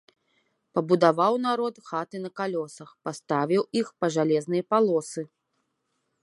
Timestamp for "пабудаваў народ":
0.77-1.75